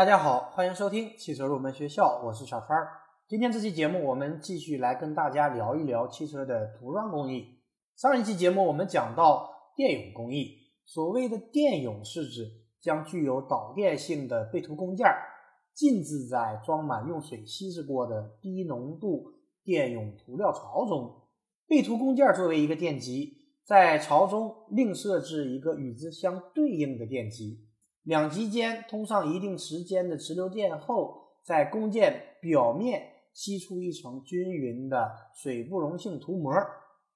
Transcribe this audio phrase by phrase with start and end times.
[0.00, 2.74] 大家好，欢迎收听汽车入门学校，我是小川。
[3.28, 7.58] 今天这期节目，我们继续来跟大家聊一聊汽车的涂装工艺。
[7.96, 12.50] 上一期节目我们讲到电泳工艺，所谓的电泳是指
[12.80, 15.06] 将具有导电性的被涂工件
[15.74, 19.30] 浸渍在装满用水稀释过的低浓度
[19.62, 21.14] 电泳涂料槽中。
[21.68, 23.36] 被涂工件作为一个电极，
[23.66, 27.68] 在槽中另设置一个与之相对应的电极，
[28.02, 36.52] 两极间通上一定时间的直流电后，在工件表面吸出一层均匀的水不溶性涂膜。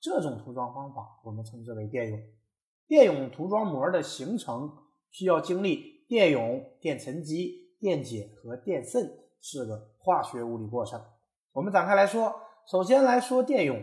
[0.01, 2.20] 这种涂装方法我们称之为电泳。
[2.87, 4.70] 电泳涂装膜的形成
[5.10, 9.10] 需要经历电泳、电沉积、电解和电渗
[9.41, 11.01] 四个化学物理过程。
[11.52, 12.35] 我们展开来说，
[12.66, 13.80] 首先来说电泳。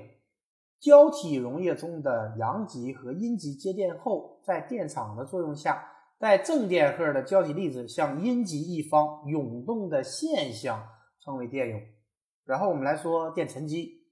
[0.79, 5.87] 胶体溶液中的阳极和阴极接电后，在电场的作用下，
[6.21, 10.87] 带正电荷的胶体粒子向阴极一方涌动的现象
[11.19, 11.81] 称为电涌。
[12.45, 14.03] 然后我们来说电沉积，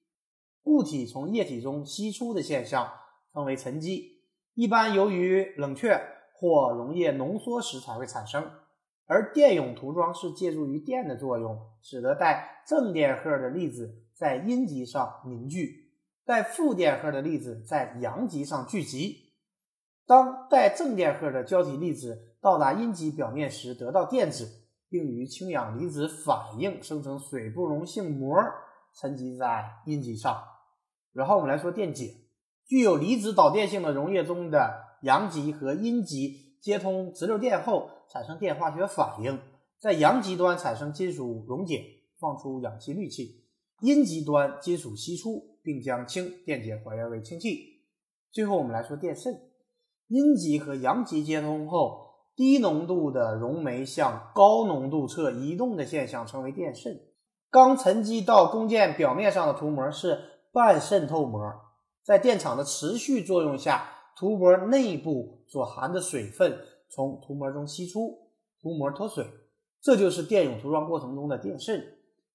[0.63, 2.91] 固体从液体中析出的现象
[3.31, 4.23] 称为沉积，
[4.55, 6.01] 一般由于冷却
[6.33, 8.43] 或溶液浓缩时才会产生。
[9.05, 15.91] 而电泳涂装是借助于电的作用，使得带正电荷的粒子在阴极上凝聚。
[16.25, 19.28] 带负电荷的粒子在阳极上聚集，
[20.09, 28.35] 当带正电荷的胶体粒子到达阴极表面时，得到电子，并与氢氧离子反应，生成水不溶性膜，
[28.99, 30.41] 沉积在阴极上。
[31.13, 32.15] 然后我们来说电解，
[32.65, 39.39] 具有离子导电性的溶液中的阳极和阴极接通直流电后，产生电化学反应，
[39.79, 41.85] 在阳极端产生金属溶解，
[42.17, 43.43] 放出氧气氯气；
[43.81, 45.57] 阴极端金属析出。
[45.61, 47.83] 并将氢电解还原为氢气。
[48.31, 49.48] 最后，我们来说电渗。
[50.09, 56.99] 阴极和阳极接通后，低浓度的溶酶向高浓度侧移动的现象称为电渗。
[57.51, 60.19] 刚沉积到工件表面上的涂膜是
[60.51, 61.39] 半渗透膜，
[62.03, 66.57] 在电场的持续作用下，涂膜内部所含的水分
[66.89, 69.23] 从涂膜中析出，涂膜脱水，
[69.79, 71.83] 这就是电泳涂装过程中的电渗。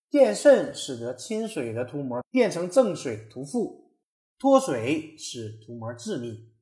[0.09, 3.87] 电渗使得亲水的涂膜变成正水涂覆，
[4.39, 6.54] 脱水使涂膜致密。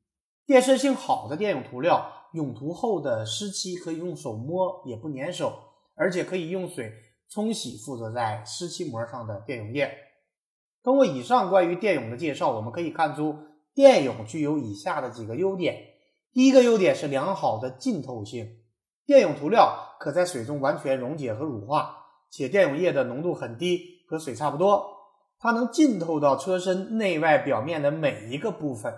[0.45, 5.53] 电渗性好的电泳涂料，泳涂后的湿漆可以用手摸也不粘手，
[5.95, 6.93] 而且可以用水
[7.31, 9.91] 冲洗附着在湿漆膜上的电泳液。
[10.83, 13.37] 通过以上关于电泳的介绍，我们可以看出
[13.73, 15.77] 电泳具有以下的几个优点。
[16.33, 18.59] 第一个优点是良好的浸透性，
[19.07, 21.99] 电泳涂料可在水中完全溶解和乳化。
[22.31, 24.83] 且电泳液的浓度很低，和水差不多，
[25.39, 28.93] 它能浸透到车身内外表面的每一个部分，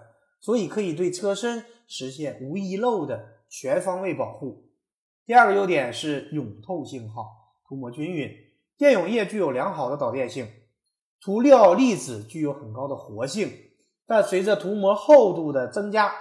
[0.44, 4.66] 所以可以对车身实现无遗漏的全方位保护。
[5.24, 7.24] 第二个优点是永透性好，
[7.66, 8.30] 涂膜均匀。
[8.76, 10.46] 电泳液具有良好的导电性，
[11.18, 13.50] 涂料粒子具有很高的活性，
[14.06, 16.12] 但随着涂膜厚度的增加，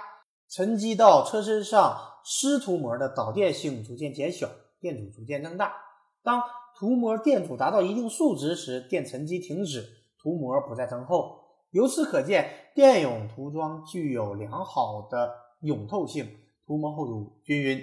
[0.48, 4.48] 沉积到车身上湿涂膜的导电性逐渐减小，
[4.80, 5.74] 电阻逐渐增大。
[6.22, 6.42] 当
[6.78, 9.86] 涂膜电阻达到一定数值时，电沉积停止，
[10.18, 11.43] 涂膜不再增厚。
[11.74, 16.24] 由此可见，电泳涂装具有良好的泳透性，
[16.64, 17.82] 涂膜厚度均匀。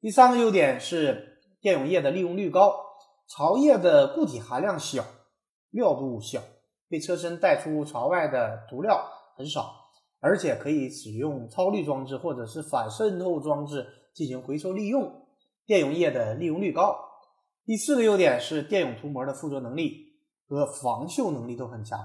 [0.00, 2.74] 第三个优点是电泳液的利用率高，
[3.28, 5.04] 槽液的固体含量小，
[5.70, 6.40] 料度小，
[6.88, 9.00] 被车身带出槽外的涂料
[9.36, 9.72] 很少，
[10.18, 15.24] 而且可以使用超滤装置或者是反渗透装置进行回收利用。
[15.64, 16.96] 电泳液的利用率高。
[17.64, 20.12] 第四个优点是电泳涂膜的附着能力
[20.48, 22.00] 和防锈能力都很强。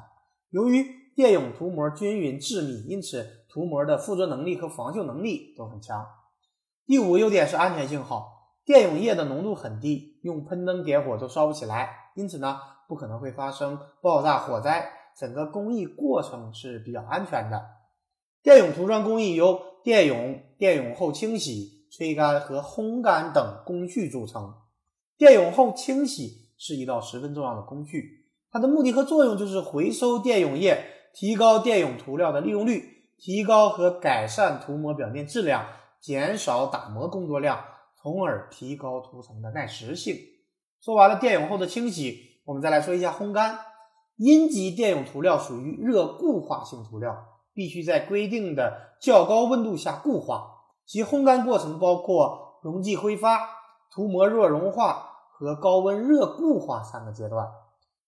[0.51, 0.85] 由于
[1.17, 6.05] 电泳涂膜均匀致密，因此涂膜的附着能力和防锈能力都很强。
[6.85, 17.65] 第五优点是安全性好，电泳液的浓度很低，用喷灯点火都烧不起来，因此呢不可能会发生爆炸火灾，整个工艺过程是比较安全的。
[18.43, 24.53] 电泳涂装工艺由电泳、电泳后清洗、吹干和烘干等工序组成。
[25.17, 35.65] 电泳后清洗是一道十分重要的工序，它的目的和作用就是回收电泳液，提高电泳涂料的利用率，提高和改善涂膜表面质量，
[35.99, 37.59] 减少打磨工作量，
[37.95, 40.15] 从而提高涂层的耐蚀性。
[40.79, 43.57] 说完了电泳后的清洗，我们再来说一下烘干。
[44.17, 47.17] 阴极电泳涂料属于热固化性涂料，
[47.51, 50.51] 必须在规定的较高温度下固化，
[50.85, 53.39] 其烘干过程包括溶剂挥发。
[53.89, 57.47] 涂膜热融化和高温热固化三个阶段。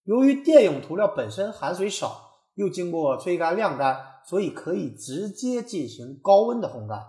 [0.04, 2.29] 由于电泳涂料本身含水少，
[2.60, 7.02] 又经过吹干晾干，所以可以直接进行高温的烘干。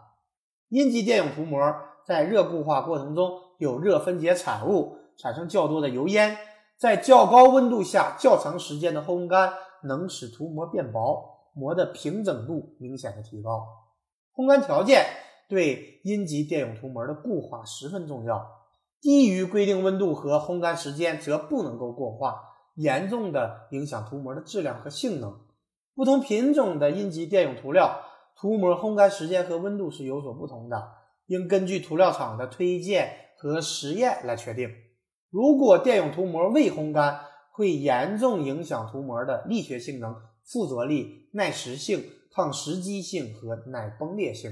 [0.69, 1.61] 阴极电泳涂膜
[2.07, 6.39] 在热固化过程中有热分解产物，产生较多的油烟。
[6.79, 9.53] 在较高温度下较长时间的烘干，
[9.83, 13.67] 能使涂膜变薄，膜的平整度明显的提高。
[14.33, 15.05] 烘干条件
[15.49, 18.47] 对阴极电泳涂膜的固化十分重要，
[19.01, 22.41] 低于规定温度和烘干时间则不能够固化，
[22.81, 25.39] 严重的影响涂膜的质量和性能。
[25.95, 28.01] 不同品种的阴极电泳涂料，
[28.35, 30.83] 涂膜烘干时间和温度是有所不同的，
[31.27, 34.71] 应根据涂料厂的推荐和实验来确定。
[35.29, 37.21] 如果电泳涂膜未烘干，
[37.53, 42.03] 会严重影响涂膜的力学性能、附着力、耐蚀性、
[42.33, 44.51] 抗蚀机性和耐崩裂性。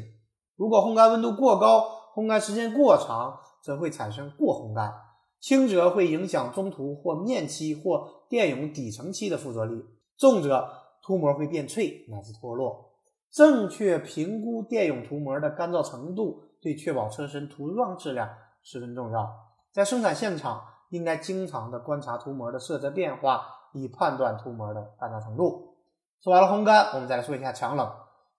[0.57, 4.93] 如果烘干温度过高，烘干时间过长，则会产生过烘干，
[5.41, 9.85] 轻则会影响中途或面漆或电泳底层漆的附着力，
[10.17, 10.69] 重则
[11.03, 12.91] 涂膜会变脆乃至脱落。
[13.31, 18.29] 正确评估电泳涂膜的干燥程度，对确保车身涂装质量
[18.63, 19.29] 十分重要。
[19.71, 25.77] 在生产现场，应该经常的观察涂膜的色泽变化，以判断涂膜的干燥程度。
[26.21, 27.89] 说完了烘干，我们再来说一下强冷。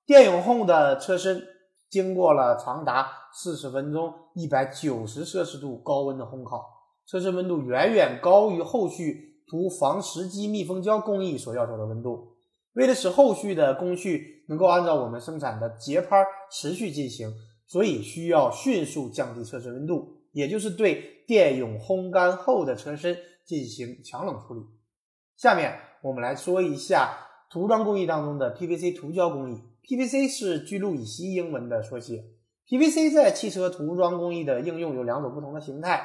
[0.06, 1.42] 电泳后的车身
[1.88, 6.68] 经过了长达四十分钟、一百九十摄氏度高温的烘烤，
[7.10, 12.36] 车身温度远远高于后续涂防蚀基密封胶工艺所要求的温度。
[12.74, 17.34] 为了使后续的工序能够按照我们生产的节拍持续进行，
[17.66, 20.18] 所以需要迅速降低车身温度。
[20.32, 24.62] 也就是对电泳烘干后的车身进行强冷处理。
[25.36, 27.18] 下面我们来说一下
[27.50, 29.60] 涂装工艺当中的 PVC 涂胶工艺。
[29.84, 32.24] PVC 是聚氯乙烯英文的缩写。
[32.68, 36.00] PVC 在汽车涂装工艺的应用有两种不同的形态，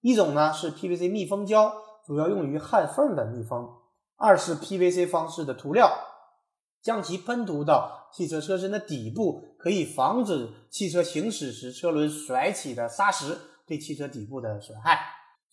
[0.00, 1.72] 一种呢是 PVC 密封胶，
[2.06, 3.64] 主要用于焊缝的密封；
[4.16, 5.90] 二是 PVC 方式的涂料，
[6.82, 13.38] 将其喷涂到汽车车身的底部，可以防止汽车行驶时车轮甩起的砂石。
[13.66, 14.98] 对汽车底部的损害。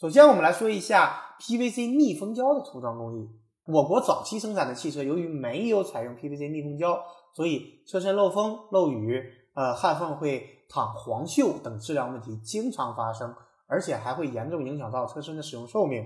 [0.02, 3.30] 首先，我们来说一下 PVC 密封胶的涂装工艺。
[3.68, 7.00] 我国早期生产的汽车，由于没有采用 PVC 密封胶，
[7.36, 9.24] 所以车身漏风、漏雨，
[9.54, 13.36] 呃，焊缝会淌黄锈等质量问题经常发生，
[13.68, 16.04] 而且还会严重影响到车身的使用寿命。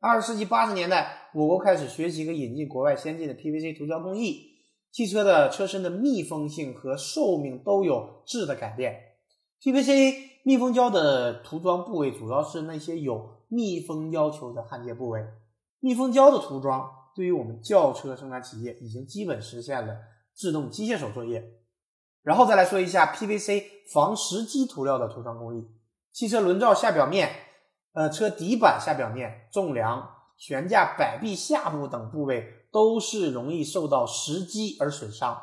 [0.00, 4.50] 二十世纪八十年代，我国开始学习和引进国外先进的 PVC 涂胶工艺，
[4.90, 9.00] 汽车的车身的密封性和寿命都有质的改变。
[9.62, 15.24] PVC 密封胶的涂装部位主要是那些有密封要求的焊接部位。
[15.80, 19.96] 密封胶的涂装对于我们轿车生产企业已经基本实现了
[20.34, 21.42] 自动机械手作业。
[22.22, 25.66] 然后再来说一下 PVC 防蚀基涂料的涂装工艺。
[26.14, 27.28] 汽车轮罩下表面、
[27.92, 35.36] 呃车底板下表面、纵梁、悬架摆臂下部等部位都是容易受到石基而损伤。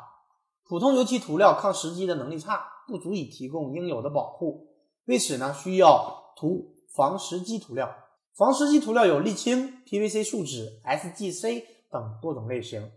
[0.64, 4.68] 普通油漆涂料抗石基的能力差，不足以提供应有的保护。
[5.04, 7.94] 为此呢，需要涂防石基涂料。
[8.34, 12.90] 防石基涂料有沥青、PVC 树脂、SGC 等多种类型。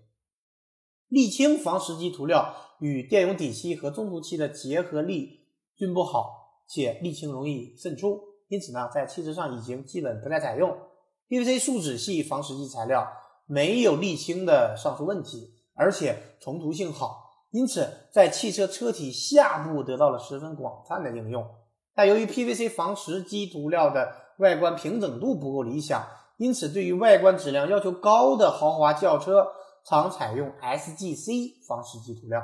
[1.10, 10.78] 沥青防石基涂料与电泳底漆和中涂漆的结合力均不好，且沥青容易渗出，因此呢，在汽车上已经基本不再采用。
[11.28, 13.08] PVC 树脂系防蚀剂材料，
[13.48, 21.44] 没有沥青的上述问题，而且重涂性好，因此在汽车车体下部得到了十分广泛的应用。
[21.96, 26.06] 但由于 PVC 防蚀基涂料的外观平整度不够理想，
[26.38, 29.48] 因此对于外观质量要求高的豪华轿车
[29.86, 32.44] 常采用 SGC 防蚀基涂料。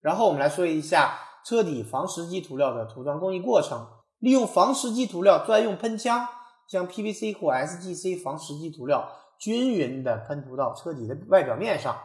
[0.00, 3.86] 然后我们来说一下车底防蚀基涂料的涂装工艺过程。
[4.18, 6.26] 利用防蚀基涂料专用喷枪，
[6.68, 11.96] 将 PVC 或 SGC 防蚀基涂料均匀地喷涂到车底的外表面上。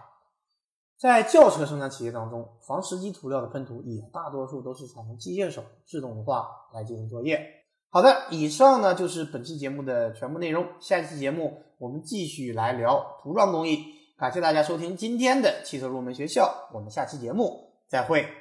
[0.97, 7.41] 在轿车生产企业当中，防蚀基涂料的喷涂也大多数都是采用机械手自动化来进行作业。
[7.89, 10.65] 好的，以上呢就是本期节目的全部内容。
[10.79, 13.83] 下期节目我们继续来聊涂装工艺。
[14.17, 18.33] 感谢大家收听今天的汽车入门学校，我们下期节目再会。